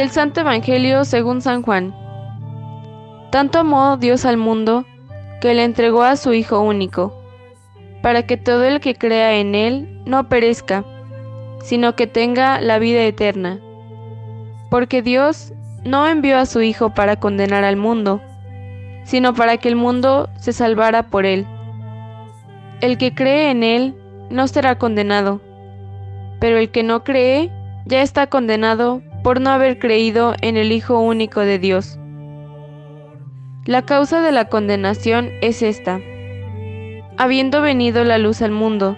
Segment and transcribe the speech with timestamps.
[0.00, 1.94] Del Santo Evangelio según San Juan.
[3.30, 4.86] Tanto amó Dios al mundo,
[5.42, 7.22] que le entregó a su Hijo único,
[8.00, 10.86] para que todo el que crea en Él no perezca,
[11.62, 13.60] sino que tenga la vida eterna.
[14.70, 15.52] Porque Dios
[15.84, 18.22] no envió a su Hijo para condenar al mundo,
[19.04, 21.46] sino para que el mundo se salvara por Él.
[22.80, 23.94] El que cree en Él
[24.30, 25.42] no será condenado,
[26.40, 27.52] pero el que no cree
[27.84, 31.98] ya está condenado por no haber creído en el Hijo único de Dios.
[33.66, 36.00] La causa de la condenación es esta.
[37.18, 38.96] Habiendo venido la luz al mundo,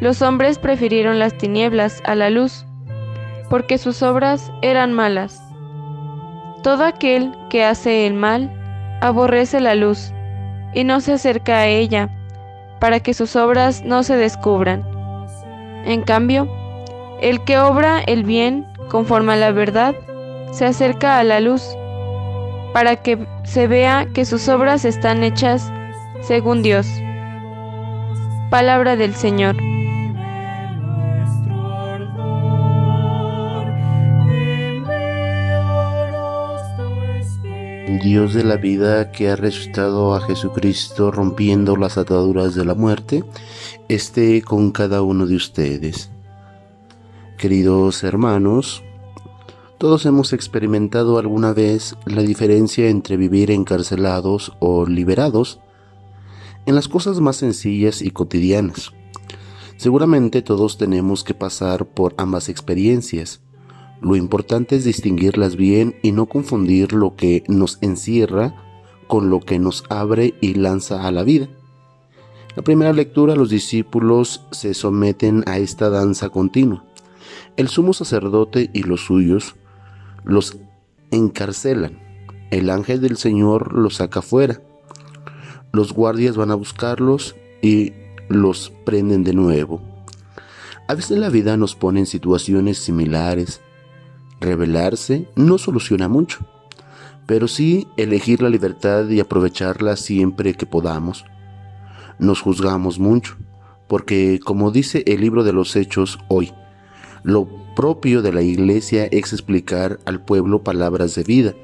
[0.00, 2.66] los hombres prefirieron las tinieblas a la luz,
[3.48, 5.42] porque sus obras eran malas.
[6.62, 8.50] Todo aquel que hace el mal
[9.00, 10.12] aborrece la luz
[10.74, 12.10] y no se acerca a ella,
[12.80, 14.84] para que sus obras no se descubran.
[15.86, 16.48] En cambio,
[17.20, 19.96] el que obra el bien conforme a la verdad,
[20.52, 21.62] se acerca a la luz,
[22.72, 25.72] para que se vea que sus obras están hechas
[26.22, 26.86] según Dios.
[28.50, 29.56] Palabra del Señor.
[38.00, 43.24] Dios de la vida que ha resucitado a Jesucristo rompiendo las ataduras de la muerte,
[43.88, 46.12] esté con cada uno de ustedes.
[47.38, 48.82] Queridos hermanos,
[49.76, 55.60] todos hemos experimentado alguna vez la diferencia entre vivir encarcelados o liberados
[56.64, 58.92] en las cosas más sencillas y cotidianas.
[59.76, 63.42] Seguramente todos tenemos que pasar por ambas experiencias.
[64.00, 68.54] Lo importante es distinguirlas bien y no confundir lo que nos encierra
[69.08, 71.48] con lo que nos abre y lanza a la vida.
[72.54, 76.84] La primera lectura los discípulos se someten a esta danza continua
[77.56, 79.54] el sumo sacerdote y los suyos
[80.24, 80.58] los
[81.10, 81.98] encarcelan.
[82.50, 84.60] El ángel del Señor los saca fuera.
[85.72, 87.92] Los guardias van a buscarlos y
[88.28, 89.80] los prenden de nuevo.
[90.86, 93.60] A veces la vida nos pone en situaciones similares.
[94.40, 96.46] Rebelarse no soluciona mucho,
[97.26, 101.24] pero sí elegir la libertad y aprovecharla siempre que podamos.
[102.18, 103.36] Nos juzgamos mucho,
[103.88, 106.52] porque como dice el libro de los Hechos hoy,
[107.24, 111.54] lo propio de la iglesia es explicar al pueblo palabras de vida.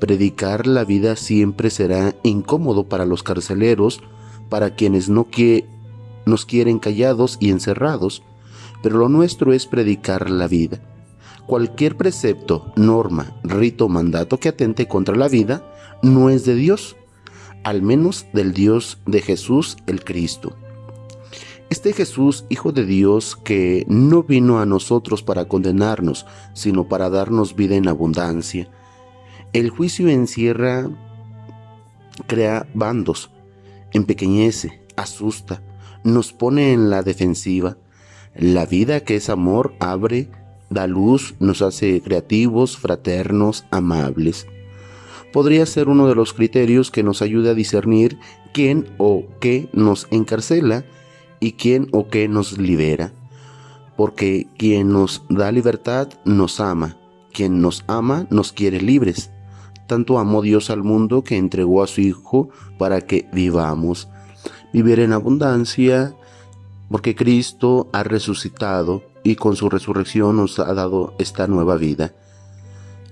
[0.00, 4.02] Predicar la vida siempre será incómodo para los carceleros,
[4.50, 5.28] para quienes no
[6.26, 8.22] nos quieren callados y encerrados,
[8.82, 10.80] pero lo nuestro es predicar la vida.
[11.46, 15.62] Cualquier precepto, norma, rito o mandato que atente contra la vida
[16.02, 16.96] no es de Dios,
[17.62, 20.56] al menos del Dios de Jesús el Cristo.
[21.84, 26.24] Este Jesús, Hijo de Dios, que no vino a nosotros para condenarnos,
[26.54, 28.70] sino para darnos vida en abundancia.
[29.52, 30.88] El juicio encierra,
[32.26, 33.30] crea bandos,
[33.92, 35.62] empequeñece, asusta,
[36.04, 37.76] nos pone en la defensiva.
[38.34, 40.30] La vida que es amor abre,
[40.70, 44.46] da luz, nos hace creativos, fraternos, amables.
[45.34, 48.18] Podría ser uno de los criterios que nos ayude a discernir
[48.54, 50.86] quién o qué nos encarcela
[51.40, 53.12] y quién o qué nos libera.
[53.96, 56.96] Porque quien nos da libertad nos ama,
[57.32, 59.30] quien nos ama nos quiere libres.
[59.86, 64.08] Tanto amó Dios al mundo que entregó a su Hijo para que vivamos.
[64.72, 66.14] Vivir en abundancia,
[66.90, 72.14] porque Cristo ha resucitado y con su resurrección nos ha dado esta nueva vida.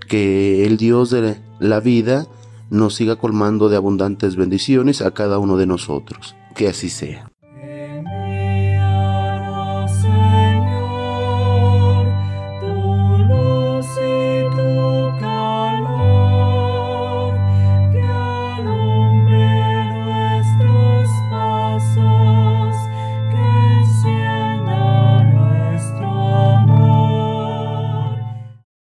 [0.08, 2.26] Que el Dios de la vida
[2.70, 6.36] nos siga colmando de abundantes bendiciones a cada uno de nosotros.
[6.54, 7.31] Que así sea.